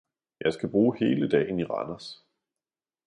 [0.39, 2.25] Jeg skal bruge hele dagen i Randers